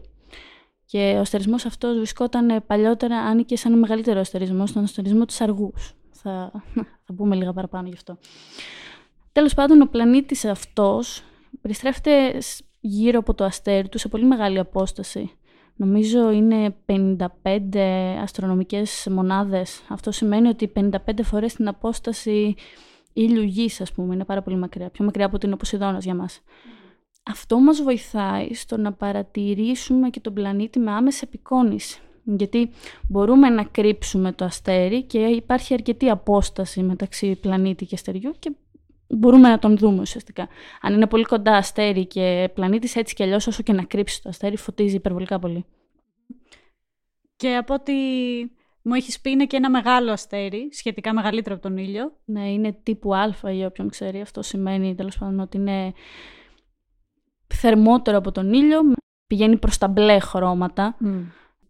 Και 0.91 1.15
ο 1.17 1.21
αστερισμός 1.21 1.65
αυτός 1.65 1.97
βρισκόταν 1.97 2.65
παλιότερα, 2.67 3.17
άνοικε 3.19 3.57
σαν 3.57 3.79
μεγαλύτερο 3.79 4.21
αστερισμό, 4.21 4.67
στον 4.67 4.83
αστερισμό 4.83 5.25
της 5.25 5.41
Αργούς. 5.41 5.93
Θα, 6.11 6.53
θα 7.05 7.15
πούμε 7.17 7.37
λίγα 7.37 7.53
παραπάνω 7.53 7.89
γι' 7.89 7.95
αυτό. 7.95 8.19
Τέλος 9.33 9.55
πάντων, 9.55 9.81
ο 9.81 9.87
πλανήτης 9.87 10.45
αυτός 10.45 11.23
περιστρέφεται 11.61 12.39
γύρω 12.81 13.19
από 13.19 13.35
το 13.35 13.45
αστέρι 13.45 13.89
του 13.89 13.99
σε 13.99 14.09
πολύ 14.09 14.25
μεγάλη 14.25 14.59
απόσταση. 14.59 15.31
Νομίζω 15.77 16.31
είναι 16.31 16.77
55 16.87 17.79
αστρονομικές 18.23 19.09
μονάδες. 19.11 19.83
Αυτό 19.89 20.11
σημαίνει 20.11 20.49
ότι 20.49 20.73
55 20.75 21.23
φορές 21.23 21.55
την 21.55 21.69
απόσταση 21.69 22.55
ήλιου 23.13 23.43
γης, 23.43 23.81
ας 23.81 23.93
πούμε, 23.93 24.15
είναι 24.15 24.25
πάρα 24.25 24.43
πολύ 24.43 24.57
μακριά. 24.57 24.91
Πιο 24.91 25.05
μακριά 25.05 25.27
από 25.27 25.39
την 25.39 25.53
Οποσειδώνας 25.53 26.05
για 26.05 26.15
μας 26.15 26.43
αυτό 27.29 27.59
μας 27.59 27.83
βοηθάει 27.83 28.55
στο 28.55 28.77
να 28.77 28.93
παρατηρήσουμε 28.93 30.11
και 30.11 30.21
τον 30.21 30.35
πλανήτη 30.35 30.79
με 30.79 30.91
άμεση 30.91 31.21
επικόνηση. 31.25 32.01
Γιατί 32.25 32.71
μπορούμε 33.09 33.49
να 33.49 33.65
κρύψουμε 33.65 34.33
το 34.33 34.45
αστέρι 34.45 35.03
και 35.03 35.19
υπάρχει 35.19 35.75
αρκετή 35.75 36.11
απόσταση 36.11 36.83
μεταξύ 36.83 37.37
πλανήτη 37.37 37.87
και 37.87 37.95
αστεριού 37.95 38.33
και 38.39 38.53
μπορούμε 39.09 39.49
να 39.49 39.59
τον 39.59 39.77
δούμε 39.77 40.01
ουσιαστικά. 40.01 40.49
Αν 40.81 40.95
είναι 40.95 41.07
πολύ 41.07 41.25
κοντά 41.25 41.57
αστέρι 41.57 42.07
και 42.07 42.51
πλανήτης 42.55 42.97
έτσι 42.97 43.15
κι 43.15 43.23
αλλιώς 43.23 43.47
όσο 43.47 43.63
και 43.63 43.73
να 43.73 43.83
κρύψει 43.83 44.23
το 44.23 44.29
αστέρι 44.29 44.57
φωτίζει 44.57 44.97
υπερβολικά 44.97 45.39
πολύ. 45.39 45.65
Και 47.37 47.57
από 47.57 47.75
ό,τι 47.75 47.93
μου 48.83 48.95
έχεις 48.95 49.21
πει 49.21 49.31
είναι 49.31 49.47
και 49.47 49.57
ένα 49.57 49.71
μεγάλο 49.71 50.13
αστέρι, 50.13 50.69
σχετικά 50.73 51.15
μεγαλύτερο 51.15 51.55
από 51.55 51.69
τον 51.69 51.77
ήλιο. 51.77 52.13
Ναι, 52.25 52.51
είναι 52.51 52.79
τύπου 52.83 53.15
Α 53.15 53.35
για 53.51 53.67
όποιον 53.67 53.89
ξέρει. 53.89 54.21
Αυτό 54.21 54.43
σημαίνει 54.43 54.95
τέλος 54.95 55.19
πάντων 55.19 55.41
ότι 55.41 55.57
είναι 55.57 55.93
θερμότερο 57.55 58.17
από 58.17 58.33
τον 58.33 58.53
ήλιο, 58.53 58.81
πηγαίνει 59.27 59.57
προς 59.57 59.79
τα 59.79 59.89
μπλε 59.89 60.19
χρώματα. 60.21 60.97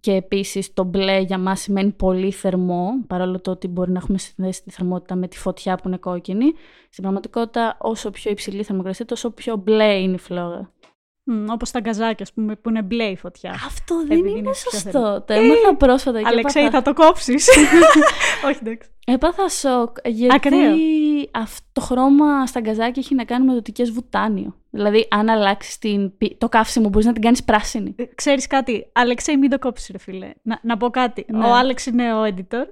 και 0.00 0.12
επίσης 0.12 0.72
το 0.72 0.84
μπλε 0.84 1.18
για 1.18 1.38
μας 1.38 1.60
σημαίνει 1.60 1.90
πολύ 1.90 2.30
θερμό, 2.30 2.90
παρόλο 3.06 3.40
το 3.40 3.50
ότι 3.50 3.68
μπορεί 3.68 3.90
να 3.90 3.98
έχουμε 3.98 4.18
συνδέσει 4.18 4.62
τη 4.62 4.70
θερμότητα 4.70 5.14
με 5.14 5.28
τη 5.28 5.38
φωτιά 5.38 5.76
που 5.76 5.88
είναι 5.88 5.96
κόκκινη. 5.96 6.52
Στην 6.90 7.02
πραγματικότητα, 7.02 7.76
όσο 7.80 8.10
πιο 8.10 8.30
υψηλή 8.30 8.62
θερμοκρασία, 8.62 9.04
τόσο 9.04 9.30
πιο 9.30 9.56
μπλε 9.56 9.94
είναι 9.94 10.14
η 10.14 10.18
φλόγα. 10.18 10.70
Mm, 11.30 11.46
Όπως 11.48 11.70
τα 11.70 11.80
γκαζάκια, 11.80 12.24
ας 12.24 12.32
πούμε, 12.32 12.56
που 12.56 12.68
είναι 12.68 12.82
μπλε 12.82 13.04
η 13.04 13.16
φωτιά. 13.16 13.50
Αυτό 13.50 14.04
δεν 14.06 14.18
είναι, 14.18 14.30
είναι 14.30 14.52
σωστό. 14.52 15.24
Το 15.26 15.32
έμαθα 15.32 15.76
πρόσφατα. 15.76 16.20
Αλεξέη, 16.24 16.62
έπαθα... 16.62 16.82
θα 16.82 16.92
το 16.92 17.02
κόψεις. 17.02 17.48
Όχι, 18.46 18.58
εντάξει. 18.62 18.90
Έπαθα 19.06 19.48
σοκ. 19.48 19.96
Γιατί 20.04 20.34
Ακραίο. 20.34 20.74
Αυτό 21.30 21.66
το 21.72 21.80
χρώμα 21.80 22.46
στα 22.46 22.60
γκαζάκια 22.60 23.02
έχει 23.04 23.14
να 23.14 23.24
κάνει 23.24 23.46
με 23.46 23.52
το 23.52 23.58
ότι 23.58 23.82
βουτάνιο. 23.82 24.54
Δηλαδή, 24.70 25.08
αν 25.10 25.28
αλλάξεις 25.28 25.78
το 26.38 26.48
καύσιμο, 26.48 26.88
μπορείς 26.88 27.06
να 27.06 27.12
την 27.12 27.22
κάνεις 27.22 27.44
πράσινη. 27.44 27.94
Ε, 27.96 28.04
Ξέρεις 28.14 28.46
κάτι. 28.46 28.90
Αλεξέη, 28.92 29.36
μην 29.36 29.50
το 29.50 29.58
κόψεις, 29.58 29.88
ρε 29.88 29.98
φίλε. 29.98 30.32
Να, 30.42 30.58
να 30.62 30.76
πω 30.76 30.90
κάτι. 30.90 31.24
Ναι. 31.28 31.46
Ο 31.46 31.54
Άλεξ 31.54 31.86
είναι 31.86 32.14
ο 32.14 32.22
editor 32.24 32.66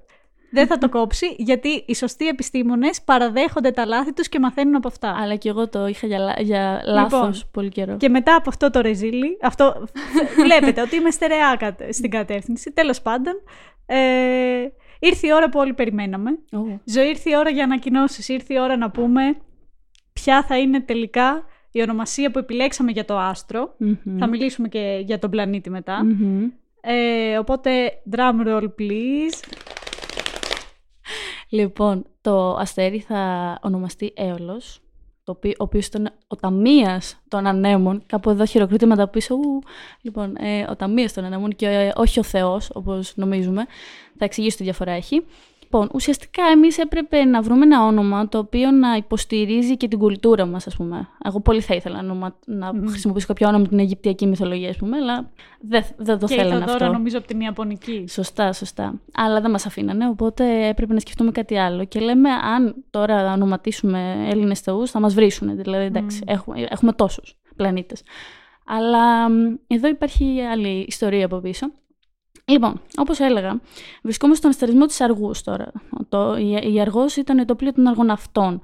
δεν 0.50 0.66
θα 0.66 0.78
το 0.78 0.88
κόψει, 0.88 1.34
γιατί 1.38 1.84
οι 1.86 1.94
σωστοί 1.94 2.26
επιστήμονες 2.26 3.02
παραδέχονται 3.02 3.70
τα 3.70 3.86
λάθη 3.86 4.12
τους 4.12 4.28
και 4.28 4.38
μαθαίνουν 4.38 4.74
από 4.74 4.88
αυτά. 4.88 5.16
Αλλά 5.20 5.34
και 5.34 5.48
εγώ 5.48 5.68
το 5.68 5.86
είχα 5.86 6.06
για, 6.06 6.36
για 6.38 6.82
λάθος 6.86 7.20
λοιπόν, 7.20 7.50
πολύ 7.50 7.68
καιρό. 7.68 7.96
Και 7.96 8.08
μετά 8.08 8.34
από 8.34 8.48
αυτό 8.48 8.70
το 8.70 8.80
ρεζίλι, 8.80 9.38
αυτό 9.42 9.86
βλέπετε 10.44 10.80
ότι 10.80 10.96
είμαι 10.96 11.10
στερεά 11.10 11.76
στην 11.90 12.10
κατεύθυνση. 12.10 12.72
Τέλος 12.72 13.02
πάντων, 13.02 13.34
ε, 13.86 13.96
ήρθε 14.98 15.26
η 15.26 15.32
ώρα 15.32 15.48
που 15.48 15.58
όλοι 15.58 15.74
περιμέναμε. 15.74 16.38
Oh. 16.50 16.78
Ζωή, 16.84 17.08
ήρθε 17.08 17.30
η 17.30 17.36
ώρα 17.36 17.50
για 17.50 17.64
ανακοινώσεις. 17.64 18.28
Ήρθε 18.28 18.54
η 18.54 18.58
ώρα 18.58 18.76
να 18.76 18.90
πούμε 18.90 19.36
ποια 20.12 20.42
θα 20.42 20.58
είναι 20.58 20.80
τελικά 20.80 21.44
η 21.70 21.82
ονομασία 21.82 22.30
που 22.30 22.38
επιλέξαμε 22.38 22.90
για 22.90 23.04
το 23.04 23.18
αστρο 23.18 23.76
Θα 24.18 24.26
μιλήσουμε 24.26 24.68
και 24.68 25.02
για 25.04 25.18
τον 25.18 25.30
πλανήτη 25.30 25.70
Ε, 26.80 27.38
οπότε, 27.38 27.70
drum 28.10 28.46
roll 28.46 28.68
please. 28.78 29.56
Λοιπόν, 31.48 32.06
το 32.20 32.54
αστέρι 32.54 33.00
θα 33.00 33.58
ονομαστεί 33.62 34.12
Έολος, 34.16 34.80
το 35.26 35.32
οποίο, 35.32 35.50
ο 35.50 35.62
οποίος 35.62 35.86
ήταν 35.86 36.12
ο 36.26 36.36
ταμείας 36.36 37.16
των 37.28 37.46
ανέμων. 37.46 38.02
Κάπου 38.06 38.30
εδώ 38.30 38.44
χειροκροτήματα 38.44 39.08
πίσω. 39.08 39.34
Ου, 39.34 39.62
λοιπόν, 40.00 40.36
ε, 40.36 40.66
ο 40.70 40.76
ταμείας 40.76 41.12
των 41.12 41.24
ανέμων 41.24 41.56
και 41.56 41.66
ε, 41.66 41.92
όχι 41.94 42.18
ο 42.18 42.22
Θεός, 42.22 42.70
όπως 42.74 43.12
νομίζουμε. 43.16 43.66
Θα 44.18 44.24
εξηγήσω 44.24 44.56
τι 44.56 44.62
διαφορά 44.62 44.92
έχει. 44.92 45.24
Λοιπόν, 45.68 45.88
ουσιαστικά 45.94 46.42
εμείς 46.52 46.78
έπρεπε 46.78 47.24
να 47.24 47.42
βρούμε 47.42 47.64
ένα 47.64 47.86
όνομα 47.86 48.28
το 48.28 48.38
οποίο 48.38 48.70
να 48.70 48.96
υποστηρίζει 48.96 49.76
και 49.76 49.88
την 49.88 49.98
κουλτούρα 49.98 50.46
μας, 50.46 50.66
ας 50.66 50.76
πούμε. 50.76 51.08
Εγώ 51.24 51.40
πολύ 51.40 51.60
θα 51.60 51.74
ήθελα 51.74 52.02
να, 52.02 52.34
να 52.46 52.70
mm. 52.70 52.88
χρησιμοποιήσω 52.88 53.26
κάποιο 53.26 53.48
όνομα 53.48 53.62
από 53.62 53.70
την 53.70 53.78
Αιγυπτιακή 53.78 54.26
μυθολογία, 54.26 54.68
ας 54.68 54.76
πούμε, 54.76 54.96
αλλά 54.96 55.30
δεν, 55.60 55.84
δεν 55.96 56.18
το 56.18 56.28
θέλανε 56.28 56.54
αυτό. 56.54 56.72
Και 56.72 56.78
τώρα 56.78 56.92
νομίζω 56.92 57.18
από 57.18 57.26
την 57.26 57.40
Ιαπωνική. 57.40 58.04
Σωστά, 58.08 58.52
σωστά. 58.52 59.00
Αλλά 59.14 59.40
δεν 59.40 59.50
μας 59.50 59.66
αφήνανε, 59.66 60.08
οπότε 60.08 60.68
έπρεπε 60.68 60.92
να 60.92 61.00
σκεφτούμε 61.00 61.30
κάτι 61.30 61.58
άλλο. 61.58 61.84
Και 61.84 62.00
λέμε, 62.00 62.30
αν 62.30 62.74
τώρα 62.90 63.32
ονοματίσουμε 63.32 64.26
Έλληνες 64.30 64.60
θεούς, 64.60 64.90
θα 64.90 65.00
μας 65.00 65.14
βρίσουν. 65.14 65.56
Δηλαδή, 65.56 65.84
εντάξει, 65.84 66.20
mm. 66.22 66.28
έχουμε, 66.32 66.66
έχουμε 66.68 66.92
τόσους 66.92 67.36
πλανήτες. 67.56 68.02
Αλλά 68.66 69.26
εδώ 69.66 69.88
υπάρχει 69.88 70.40
άλλη 70.40 70.84
ιστορία 70.88 71.24
από 71.24 71.36
πίσω. 71.36 71.66
Λοιπόν, 72.48 72.80
όπως 72.96 73.18
έλεγα, 73.18 73.60
βρισκόμαστε 74.02 74.40
στον 74.40 74.50
αστερισμό 74.50 74.86
της 74.86 75.00
Αργούς 75.00 75.42
τώρα. 75.42 75.72
Το, 76.08 76.36
η, 76.36 76.72
η 76.74 76.80
Αργός 76.80 77.16
ήταν 77.16 77.46
το 77.46 77.54
πλοίο 77.54 77.72
των 77.72 77.86
αργοναυτών. 77.86 78.60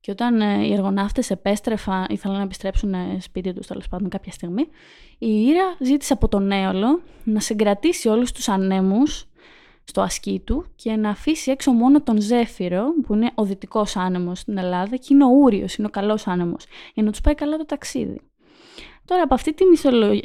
Και 0.00 0.10
όταν 0.10 0.40
ε, 0.40 0.66
οι 0.66 0.72
αργοναύτες 0.72 1.30
επέστρεφαν, 1.30 2.06
ήθελαν 2.08 2.36
να 2.36 2.42
επιστρέψουν 2.42 2.94
ε, 2.94 3.18
σπίτι 3.20 3.52
τους 3.52 3.66
τέλος 3.66 3.88
πάντων 3.88 4.08
κάποια 4.08 4.32
στιγμή, 4.32 4.68
η 5.18 5.42
Ήρα 5.42 5.76
ζήτησε 5.78 6.12
από 6.12 6.28
τον 6.28 6.50
Έολο 6.50 7.00
να 7.24 7.40
συγκρατήσει 7.40 8.08
όλους 8.08 8.32
τους 8.32 8.48
ανέμους 8.48 9.26
στο 9.84 10.00
ασκή 10.00 10.42
του 10.44 10.64
και 10.76 10.96
να 10.96 11.10
αφήσει 11.10 11.50
έξω 11.50 11.72
μόνο 11.72 12.02
τον 12.02 12.20
Ζέφυρο, 12.20 12.84
που 13.06 13.14
είναι 13.14 13.30
ο 13.34 13.44
δυτικός 13.44 13.96
άνεμος 13.96 14.38
στην 14.38 14.58
Ελλάδα, 14.58 14.96
και 14.96 15.06
είναι 15.10 15.24
ο 15.24 15.28
Ούριος, 15.28 15.74
είναι 15.74 15.86
ο 15.86 15.90
καλός 15.90 16.26
άνεμος, 16.26 16.64
για 16.94 17.02
να 17.02 17.10
τους 17.10 17.20
πάει 17.20 17.34
καλά 17.34 17.56
το 17.56 17.64
ταξίδι. 17.66 18.20
Τώρα, 19.04 19.22
από 19.22 19.34
αυτή, 19.34 19.54
τη 19.54 19.64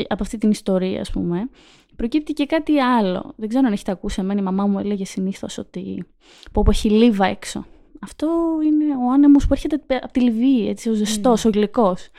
από 0.08 0.24
αυτή 0.24 0.38
την 0.38 0.50
ιστορία, 0.50 1.02
ας 1.02 1.12
πούμε, 1.12 1.50
προκύπτει 1.96 2.34
και 2.34 2.46
κάτι 2.46 2.80
άλλο. 2.80 3.34
Δεν 3.36 3.50
ξέρω 3.50 3.68
αν 3.68 3.74
έχετε 3.74 3.92
ακούσει 3.92 4.22
εμένα, 4.22 4.40
η 4.40 4.44
μαμά 4.44 4.66
μου 4.66 4.80
έλεγε 4.80 5.06
συνήθως 5.06 5.58
ότι 5.58 6.06
πω, 6.52 6.62
πω 6.64 6.72
έχει 6.72 6.90
λίβα 6.90 7.26
έξω. 7.26 7.66
Αυτό 8.02 8.58
είναι 8.66 8.96
ο 8.96 9.12
άνεμος 9.12 9.48
που 9.48 9.54
έρχεται 9.54 10.00
από 10.02 10.14
τη 10.14 10.20
Λιβύη, 10.20 10.66
έτσι, 10.70 10.90
ο 10.90 10.94
ζεστός, 10.94 11.42
mm. 11.42 11.46
ο 11.46 11.50
γλυκός. 11.50 12.10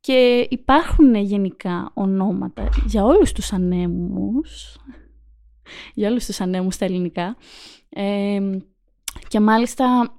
Και 0.00 0.46
υπάρχουν 0.50 1.14
γενικά 1.14 1.90
ονόματα 1.94 2.68
για 2.86 3.04
όλους 3.04 3.32
τους 3.32 3.52
ανέμους, 3.52 4.78
για 5.94 6.08
όλους 6.08 6.26
τους 6.26 6.40
ανέμους 6.40 6.74
στα 6.74 6.84
ελληνικά. 6.84 7.36
Ε, 7.88 8.40
και 9.28 9.40
μάλιστα, 9.40 10.18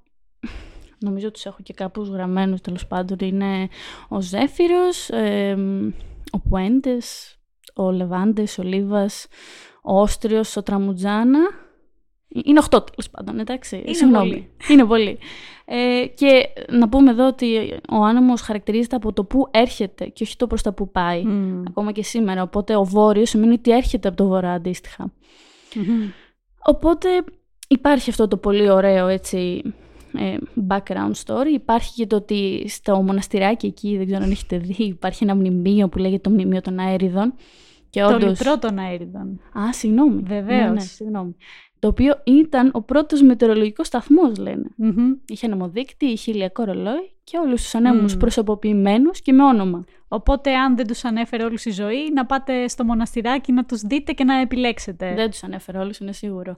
νομίζω 0.99 1.31
τους 1.31 1.45
έχω 1.45 1.57
και 1.63 1.73
κάπους 1.73 2.09
γραμμένους 2.09 2.61
τέλος 2.61 2.87
πάντων, 2.87 3.17
είναι 3.21 3.67
ο 4.07 4.21
Ζέφυρος, 4.21 5.09
ε, 5.09 5.57
ο 6.31 6.39
Πουέντες, 6.39 7.39
ο 7.85 7.91
Λεβάντες, 7.91 8.57
ο 8.57 8.63
Λίβας, 8.63 9.27
ο 9.83 9.99
Όστριος, 9.99 10.57
ο 10.57 10.63
Τραμουτζάνα. 10.63 11.39
Είναι 12.27 12.59
οχτώ 12.59 12.81
τέλος 12.81 13.09
πάντων, 13.09 13.39
εντάξει. 13.39 13.83
Είναι 13.85 13.93
Συγγνώμη. 13.93 14.29
πολύ. 14.29 14.49
Είναι 14.71 14.85
πολύ. 14.85 15.17
Ε, 15.65 16.05
και 16.05 16.43
να 16.69 16.89
πούμε 16.89 17.11
εδώ 17.11 17.27
ότι 17.27 17.79
ο 17.89 18.03
άνεμος 18.03 18.41
χαρακτηρίζεται 18.41 18.95
από 18.95 19.13
το 19.13 19.23
που 19.23 19.47
έρχεται 19.51 20.05
και 20.05 20.23
όχι 20.23 20.35
το 20.35 20.47
προς 20.47 20.61
τα 20.61 20.73
που 20.73 20.91
πάει. 20.91 21.23
Ακόμα 21.67 21.91
και 21.91 22.03
σήμερα. 22.03 22.41
Οπότε 22.41 22.75
ο 22.75 22.83
βόρειος 22.83 23.29
σημαίνει 23.29 23.53
ότι 23.53 23.71
έρχεται 23.71 24.07
από 24.07 24.17
το 24.17 24.27
βορρά 24.27 24.61
Οπότε 26.63 27.09
υπάρχει 27.67 28.09
αυτό 28.09 28.27
το 28.27 28.37
πολύ 28.37 28.69
ωραίο 28.69 29.07
έτσι, 29.07 29.61
ε, 30.17 30.37
background 30.67 31.13
story. 31.25 31.47
Υπάρχει 31.53 31.93
και 31.93 32.07
το 32.07 32.15
ότι 32.15 32.65
στο 32.67 33.01
μοναστηράκι 33.01 33.65
εκεί, 33.65 33.97
δεν 33.97 34.05
ξέρω 34.05 34.23
αν 34.23 34.31
έχετε 34.31 34.57
δει, 34.57 34.83
υπάρχει 34.83 35.23
ένα 35.23 35.35
μνημείο 35.35 35.89
που 35.89 35.97
λέγεται 35.97 36.21
το 36.21 36.29
Μνημείο 36.29 36.61
των 36.61 36.79
Αέριδων. 36.79 37.33
Και 37.91 38.01
το 38.01 38.15
όντως... 38.15 38.29
λιτρό 38.29 38.59
των 38.59 38.79
αέριδων. 38.79 39.41
Α, 39.59 39.73
συγγνώμη. 39.73 40.21
Βεβαίως. 40.25 40.67
Ναι, 40.67 40.73
ναι, 40.73 40.79
συγγνώμη. 40.79 41.35
Το 41.79 41.87
οποίο 41.87 42.21
ήταν 42.23 42.69
ο 42.73 42.81
πρώτος 42.81 43.21
μετεωρολογικός 43.21 43.87
σταθμός, 43.87 44.37
λένε. 44.37 44.69
Mm-hmm. 44.83 45.17
Είχε 45.27 45.45
ανεμοδείκτη, 45.45 46.05
είχε 46.05 46.31
ηλιακό 46.31 46.63
ρολόι 46.63 47.15
και 47.23 47.37
όλους 47.37 47.61
τους 47.61 47.75
ανέμους 47.75 48.13
mm. 48.13 48.19
προσωποποιημένους 48.19 49.21
και 49.21 49.33
με 49.33 49.43
όνομα. 49.43 49.83
Οπότε, 50.07 50.55
αν 50.55 50.75
δεν 50.75 50.87
τους 50.87 51.05
ανέφερε 51.05 51.43
όλους 51.43 51.65
η 51.65 51.71
ζωή, 51.71 52.11
να 52.13 52.25
πάτε 52.25 52.67
στο 52.67 52.83
μοναστηράκι 52.83 53.51
να 53.51 53.65
τους 53.65 53.81
δείτε 53.81 54.11
και 54.11 54.23
να 54.23 54.39
επιλέξετε. 54.39 55.13
Δεν 55.15 55.29
τους 55.29 55.43
ανέφερε 55.43 55.77
όλους, 55.77 55.97
είναι 55.97 56.11
σίγουρο. 56.11 56.55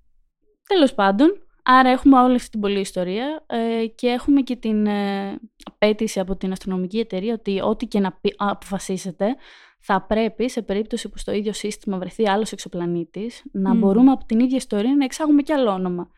Τέλος 0.68 0.94
πάντων, 0.94 1.46
άρα 1.62 1.90
έχουμε 1.90 2.20
όλη 2.20 2.34
αυτή 2.34 2.50
την 2.50 2.60
πολλή 2.60 2.80
ιστορία 2.80 3.44
ε, 3.46 3.86
και 3.86 4.06
έχουμε 4.06 4.40
και 4.40 4.56
την 4.56 4.86
ε, 4.86 5.38
απέτηση 5.82 6.20
από 6.20 6.36
την 6.36 6.52
αστρονομική 6.52 6.98
εταιρεία 6.98 7.34
ότι 7.34 7.60
ό,τι 7.60 7.86
και 7.86 8.00
να 8.00 8.20
αποφασίσετε 8.36 9.36
θα 9.80 10.02
πρέπει 10.02 10.50
σε 10.50 10.62
περίπτωση 10.62 11.08
που 11.08 11.18
στο 11.18 11.32
ίδιο 11.32 11.52
σύστημα 11.52 11.98
βρεθεί 11.98 12.28
άλλος 12.28 12.52
εξωπλανήτης 12.52 13.42
να 13.52 13.74
μπορούμε 13.74 14.10
από 14.10 14.24
την 14.24 14.40
ίδια 14.40 14.56
ιστορία 14.56 14.96
να 14.96 15.04
εξάγουμε 15.04 15.42
κι 15.42 15.52
άλλο 15.52 15.70
όνομα. 15.70 16.08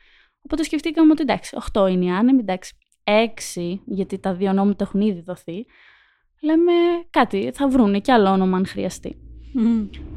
Οπότε 0.43 0.63
σκεφτήκαμε 0.63 1.13
ότι 1.13 1.23
εντάξει, 1.23 1.57
8 1.73 1.91
είναι 1.91 2.05
οι 2.05 2.11
άνεμοι, 2.11 2.41
εντάξει, 2.41 2.77
6 3.65 3.79
γιατί 3.85 4.19
τα 4.19 4.35
δύο 4.35 4.51
ονόματα 4.51 4.85
έχουν 4.85 5.01
ήδη 5.01 5.21
δοθεί. 5.21 5.67
Λέμε 6.41 6.73
κάτι, 7.11 7.51
θα 7.55 7.69
βρούνε 7.69 8.01
κι 8.01 8.13
άλλο 8.13 8.31
όνομα 8.31 8.57
αν 8.57 8.67
χρειαστεί. 8.67 9.17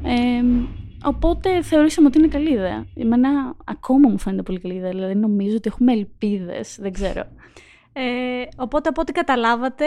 Ε, 0.02 0.42
οπότε 1.04 1.62
θεωρήσαμε 1.62 2.06
ότι 2.08 2.18
είναι 2.18 2.28
καλή 2.28 2.52
ιδέα. 2.52 2.86
Εμένα 2.94 3.56
ακόμα 3.64 4.08
μου 4.08 4.18
φαίνεται 4.18 4.42
πολύ 4.42 4.60
καλή 4.60 4.74
ιδέα, 4.74 4.90
δηλαδή 4.90 5.14
νομίζω 5.14 5.56
ότι 5.56 5.68
έχουμε 5.68 5.92
ελπίδες, 5.92 6.76
δεν 6.80 6.92
ξέρω. 6.92 7.24
Ε, 8.00 8.48
οπότε 8.56 8.88
από 8.88 9.00
ό,τι 9.00 9.12
καταλάβατε, 9.12 9.86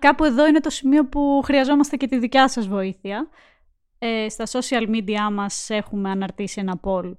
Κάπου 0.00 0.24
εδώ 0.24 0.46
είναι 0.46 0.60
το 0.60 0.70
σημείο 0.70 1.06
που 1.08 1.40
χρειαζόμαστε 1.44 1.96
και 1.96 2.06
τη 2.06 2.18
δικιά 2.18 2.48
σας 2.48 2.68
βοήθεια. 2.68 3.28
Ε, 3.98 4.28
στα 4.28 4.44
social 4.46 4.88
media 4.88 5.32
μας 5.32 5.70
έχουμε 5.70 6.10
αναρτήσει 6.10 6.60
ένα 6.60 6.80
poll 6.82 7.16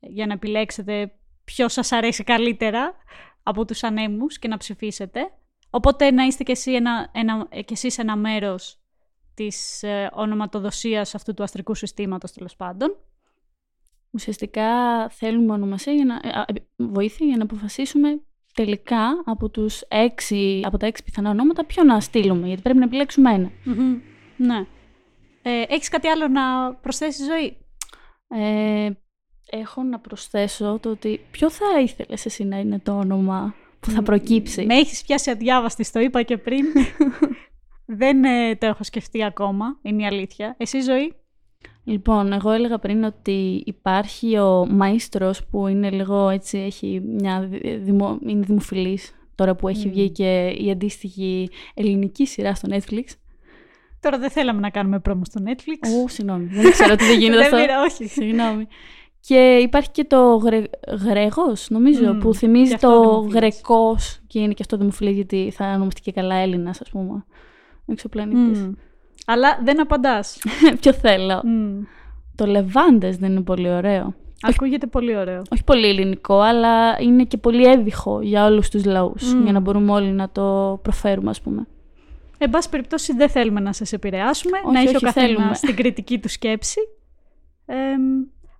για 0.00 0.26
να 0.26 0.32
επιλέξετε 0.32 1.12
ποιο 1.44 1.68
σας 1.68 1.92
αρέσει 1.92 2.24
καλύτερα 2.24 2.94
από 3.42 3.64
τους 3.64 3.82
ανέμους 3.82 4.38
και 4.38 4.48
να 4.48 4.56
ψηφίσετε. 4.56 5.32
Οπότε 5.70 6.10
να 6.10 6.24
είστε 6.24 6.42
κι, 6.42 6.50
εσύ 6.50 6.74
ένα, 6.74 7.10
ένα, 7.12 7.48
κι 7.64 7.72
εσείς 7.72 7.98
ένα 7.98 8.16
μέρος 8.16 8.80
της 9.34 9.82
ε, 9.82 10.10
ονοματοδοσίας 10.12 11.14
αυτού 11.14 11.34
του 11.34 11.42
αστρικού 11.42 11.74
συστήματος 11.74 12.32
τέλος 12.32 12.56
πάντων. 12.56 12.96
Ουσιαστικά 14.10 14.68
θέλουμε 15.08 15.52
ονομασία 15.52 15.92
για 15.92 16.04
να, 16.04 16.14
ε, 16.14 16.44
βοήθεια 16.76 17.26
για 17.26 17.36
να 17.36 17.42
αποφασίσουμε 17.42 18.20
τελικά 18.56 19.22
από, 19.24 19.48
τους 19.48 19.80
έξι, 19.88 20.60
από 20.64 20.76
τα 20.76 20.86
έξι 20.86 21.02
πιθανά 21.04 21.30
ονόματα 21.30 21.64
ποιο 21.64 21.82
να 21.84 22.00
στείλουμε, 22.00 22.46
γιατί 22.46 22.62
πρέπει 22.62 22.78
να 22.78 22.84
επιλέξουμε 22.84 23.30
Ναι. 24.36 24.66
Ε, 25.42 25.62
έχεις 25.68 25.88
κάτι 25.88 26.08
άλλο 26.08 26.28
να 26.28 26.74
προσθέσεις 26.74 27.26
ζωή; 27.26 27.56
Ε, 28.28 28.90
έχω 29.50 29.82
να 29.82 29.98
προσθέσω 29.98 30.78
το 30.82 30.90
ότι 30.90 31.20
ποιο 31.30 31.50
θα 31.50 31.80
ήθελες 31.80 32.26
εσύ 32.26 32.44
να 32.44 32.58
είναι 32.58 32.78
το 32.78 32.98
όνομα 32.98 33.54
που 33.80 33.90
θα 33.90 34.02
προκύψει; 34.02 34.66
Με 34.66 34.74
έχεις 34.74 35.02
πιάσει 35.02 35.30
αδιάβαστη, 35.30 35.90
το 35.90 36.00
είπα 36.00 36.22
και 36.22 36.36
πριν. 36.38 36.64
Δεν 38.00 38.24
ε, 38.24 38.56
το 38.56 38.66
έχω 38.66 38.84
σκεφτεί 38.84 39.24
ακόμα, 39.24 39.78
είναι 39.82 40.02
η 40.02 40.06
αλήθεια. 40.06 40.54
Εσύ 40.58 40.80
ζωή; 40.80 41.14
Λοιπόν, 41.88 42.32
εγώ 42.32 42.50
έλεγα 42.50 42.78
πριν 42.78 43.04
ότι 43.04 43.62
υπάρχει 43.66 44.38
ο 44.38 44.68
Μαΐστρος 44.80 45.38
που 45.50 45.66
είναι 45.66 45.90
λίγο 45.90 46.28
έτσι, 46.28 46.58
έχει 46.58 47.02
μια 47.04 47.48
δημο, 47.80 48.18
είναι 48.26 48.44
δημοφιλής 48.46 49.14
τώρα 49.34 49.54
που 49.54 49.68
έχει 49.68 49.84
mm. 49.88 49.90
βγει 49.90 50.10
και 50.10 50.54
η 50.58 50.70
αντίστοιχη 50.70 51.50
ελληνική 51.74 52.26
σειρά 52.26 52.54
στο 52.54 52.68
Netflix. 52.70 53.04
Τώρα 54.00 54.18
δεν 54.18 54.30
θέλαμε 54.30 54.60
να 54.60 54.70
κάνουμε 54.70 54.98
πρόμο 55.00 55.24
στο 55.24 55.40
Netflix. 55.46 56.02
Ω, 56.04 56.08
συγγνώμη. 56.08 56.46
Δεν 56.46 56.70
ξέρω 56.70 56.96
τι 56.96 57.04
δεν 57.10 57.18
γίνεται 57.18 57.44
αυτό. 57.44 57.56
δεν 57.56 57.68
όχι. 57.86 58.06
Συγγνώμη. 58.06 58.66
Και 59.20 59.58
υπάρχει 59.62 59.90
και 59.90 60.04
το 60.04 60.36
γρε... 60.36 60.62
Γρέγος, 61.04 61.70
νομίζω, 61.70 62.16
mm, 62.16 62.20
που 62.20 62.34
θυμίζει 62.34 62.74
το 62.74 63.26
Γρεκός 63.32 64.20
και 64.26 64.38
είναι 64.38 64.52
και 64.52 64.62
αυτό 64.62 64.76
δημοφιλής 64.76 65.14
γιατί 65.14 65.52
θα 65.54 65.72
ονομαστεί 65.74 66.00
και 66.00 66.12
καλά 66.12 66.34
Έλληνας, 66.34 66.80
ας 66.80 66.90
πούμε, 66.90 67.24
ο 67.84 67.92
εξωπλανήτης. 67.92 68.66
Mm. 68.66 68.72
Αλλά 69.26 69.58
δεν 69.62 69.80
απαντάς. 69.80 70.38
Ποιο 70.80 70.92
θέλω. 70.92 71.42
Mm. 71.44 71.86
Το 72.34 72.46
Λεβάντες 72.46 73.16
δεν 73.16 73.30
είναι 73.30 73.40
πολύ 73.40 73.68
ωραίο. 73.68 74.14
Ακούγεται 74.40 74.86
πολύ 74.86 75.16
ωραίο. 75.16 75.42
Όχι 75.50 75.64
πολύ 75.64 75.86
ελληνικό, 75.86 76.40
αλλά 76.40 77.00
είναι 77.00 77.24
και 77.24 77.36
πολύ 77.36 77.64
έβυχο 77.64 78.20
για 78.20 78.44
όλους 78.44 78.68
τους 78.68 78.84
λαούς, 78.84 79.32
για 79.32 79.52
να 79.52 79.60
μπορούμε 79.60 79.92
όλοι 79.92 80.10
να 80.10 80.30
το 80.30 80.78
προφέρουμε, 80.82 81.30
ας 81.30 81.40
πούμε. 81.40 81.66
Εν 82.38 82.50
πάση 82.50 82.68
περιπτώσει 82.68 83.12
δεν 83.12 83.28
θέλουμε 83.28 83.60
να 83.60 83.72
σας 83.72 83.92
επηρεάσουμε, 83.92 84.58
να 84.72 84.80
έχει 84.80 84.96
ο 84.96 85.00
καθένας 85.00 85.60
την 85.60 85.76
κριτική 85.76 86.18
του 86.18 86.28
σκέψη. 86.28 86.80
Ε, 87.66 87.74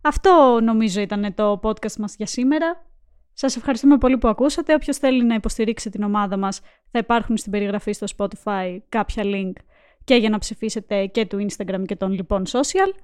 αυτό 0.01 0.59
νομίζω 0.63 1.01
ήταν 1.01 1.35
το 1.35 1.61
podcast 1.63 1.97
μας 1.99 2.15
για 2.17 2.27
σήμερα. 2.27 2.85
Σας 3.33 3.57
ευχαριστούμε 3.57 3.99
πολύ 3.99 4.19
που 4.19 4.29
ακούσατε. 4.29 4.75
Όποιος 4.75 4.97
θέλει 4.97 5.25
να 5.25 5.35
υποστηρίξει 5.35 5.91
την 5.91 6.03
ομάδα 6.03 6.37
μας 6.37 6.61
θα 6.91 6.99
υπάρχουν 6.99 7.37
στην 7.37 7.53
περιγραφή 7.53 7.93
στο 7.93 8.07
Spotify 8.17 8.79
κάποια 8.89 9.23
link 9.27 9.53
και 10.07 10.15
για 10.15 10.29
να 10.29 10.39
ψηφίσετε 10.39 11.07
και 11.07 11.27
του 11.27 11.47
Instagram 11.49 11.83
και 11.87 11.97
των 11.97 12.13
λοιπόν 12.13 12.45
social. 12.47 13.01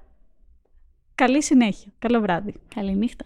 Καλή 1.15 1.43
συνέχεια. 1.43 1.91
Καλό 1.99 2.19
βράδυ. 2.21 2.53
Καλή 2.75 2.95
νύχτα. 2.95 3.25